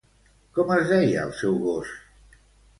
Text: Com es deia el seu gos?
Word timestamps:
Com 0.57 0.73
es 0.77 0.87
deia 0.93 1.27
el 1.27 1.37
seu 1.43 1.61
gos? 1.69 1.95